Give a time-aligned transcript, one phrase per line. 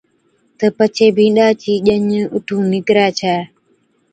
[0.57, 3.35] تہ پڇي بِينڏا چِي ڄَڃ اُٺُون نڪري ڇَي